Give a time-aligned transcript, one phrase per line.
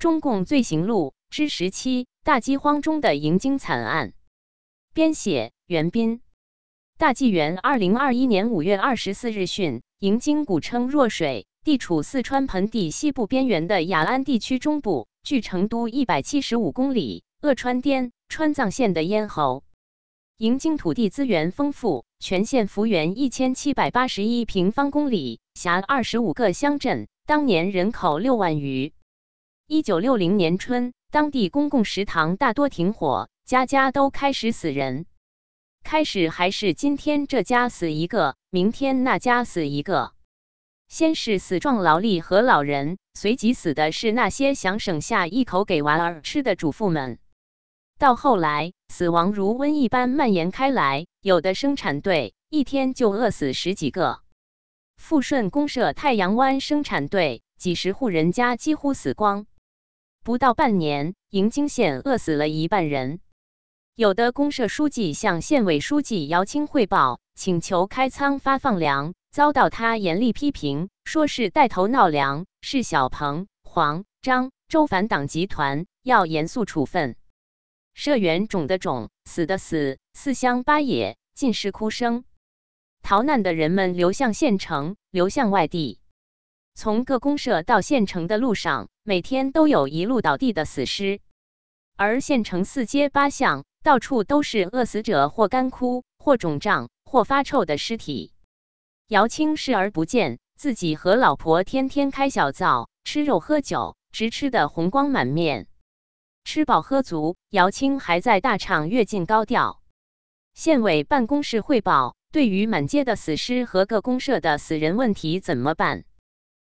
[0.00, 4.14] 中共罪行录之十七：大饥荒中的迎京惨案。
[4.94, 6.22] 编写：袁斌。
[6.96, 19.64] 大纪元二零二一年五月二十四日讯，迎京古称若水，地处四川盆地西部边缘的雅安地区中部，距成都一百七十五公里，鄂川滇川藏线的咽喉。
[20.38, 28.94] 迎京土地资源丰富，全县幅员一千七百八十一平方公里，辖二十五个乡镇，当年人口六万余。
[29.72, 35.06] 一九六零年春，当地公共食堂大多停火，家家都开始死人。
[35.84, 40.10] 开始还是今天这家死一个，明天那家死一个。
[40.88, 47.20] 先是死壮劳力和老人，随即死的是那些想省下一口给娃儿吃的主妇们。
[47.96, 54.18] 到后来，死亡如瘟疫般蔓延开来，有的生产队一天就饿死十几个。
[54.96, 59.46] 富顺公社太阳湾生产队几十户人家几乎死光，
[60.22, 63.20] 不到半年，盈京县饿死了一半人。
[63.94, 77.16] 有的公社书记向县委书记姚青汇报，请求开仓发放粮，遭到他严厉批评，说是带头闹粮，是小鹏、黄、张、周反党集团，要严肃处分。
[77.94, 82.24] 社员种的种，死的死，四乡八野尽是哭声。
[83.00, 85.98] 逃难的人们流向县城，流向外地。
[86.74, 91.18] 从各公社到县城的路上，每天都有一路倒地的死尸。
[91.96, 98.32] 而县城四街八巷，到处都是饿死者或干枯、或肿胀、或发臭的尸体。
[99.08, 105.66] 姚青视而不见，自己和老婆天天开小灶，吃肉喝酒，直吃得红光满面。
[106.44, 109.82] 吃饱喝足，姚青还在大唱跃进高调。
[110.54, 116.04] 县委办公室汇报：对于满街的死尸和各公社的死人问题怎么办？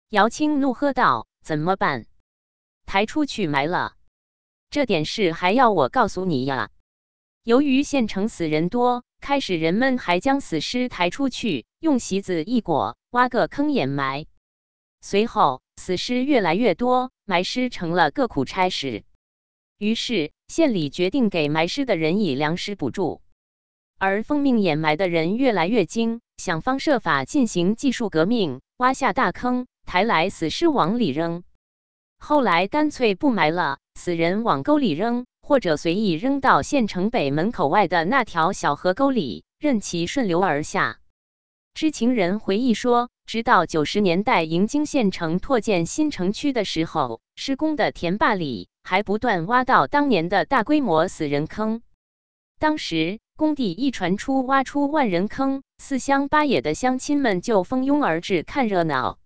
[0.09, 2.05] 姚青怒喝道：“怎么办？
[2.87, 3.93] 抬出去埋了？
[4.71, 6.71] 这点事还要我告诉你呀？”
[7.43, 14.25] 由于县城死人多，开始人们还将死尸抬出去，用席子一裹，挖个坑掩埋。
[15.01, 19.03] 随后，死尸越来越多，埋尸成了个苦差事。
[19.77, 23.21] 于是，县里决定给埋尸的人以粮食补助，
[23.97, 31.43] 而奉命掩埋的人越来越精，想方设法进行技术革命，挖下大坑，抬来死尸往里扔。
[32.19, 40.99] 后来干脆不埋了，死人往沟里扔，或者随意扔到县城北门口外的那条小河沟里，任其顺流而下。
[41.73, 48.69] 知情人回忆说，直到九十年代迎京县城拓建新城区的时候，施工的田坝里。
[48.87, 51.81] 还不断挖到当年的大规模死人坑，
[52.57, 59.19] 当时工地一传出挖出万人坑，四乡八野的乡亲们就蜂拥而至看热闹。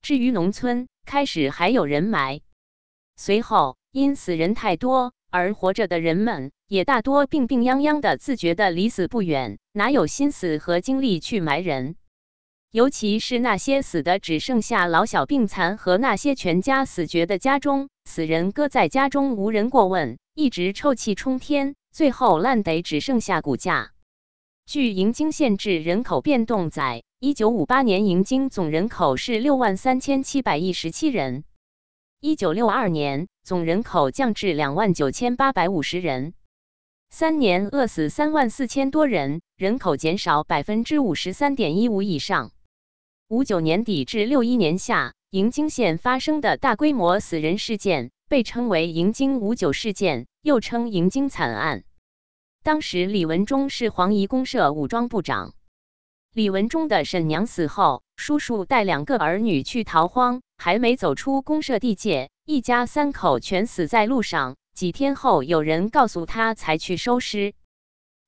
[0.00, 2.40] 至于农村，开始还有人埋，
[3.16, 11.94] 随后因死人太多，而活着的人们也大多病病殃殃的，自觉的离死不远，哪有心思和精力去埋人？
[12.72, 23.92] 尤其是那些死的只剩下老小病残和那些全家死绝的家中，死人搁在家中无人过问，一直臭气冲天，最后烂得只剩下骨架。
[24.66, 31.44] 据迎京县志人口变动载，一九五八年迎京总人口是六万三千七百一十七人，
[32.20, 36.34] 一九六二年总人口降至两万九千八百五十人，
[37.08, 42.52] 三年饿死三万四千多人，人口减少百分之五十三点一五以上。
[43.28, 51.84] 五九年底至六一年夏，盈京县发生的大规模死人事件被称为“迎京五九事件”，又称“迎京惨案”。
[52.62, 55.54] 当时李文忠是黄宜公社武装部长。
[56.36, 64.56] 李文忠的婶娘死后，叔叔带两个儿女去逃荒，还没走出公社地界，一家三口全死在路上。
[64.74, 67.54] 几天后，有人告诉他才去收尸。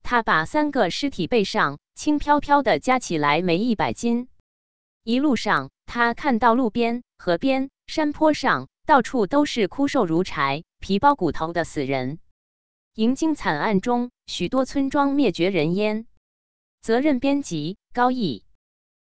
[0.03, 4.29] 他把三个尸体背上，轻飘飘的加起来没一百斤。
[5.05, 12.21] 一路上，他看到路边、河边、山坡上，到处都是枯瘦如柴、皮包骨头的死人。
[12.95, 16.07] 迎京惨案中，许多村庄灭绝人烟。
[16.81, 18.48] 责任编辑：高毅。